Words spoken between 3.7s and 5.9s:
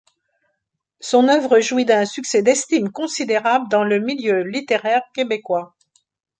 le milieu littéraire québécois.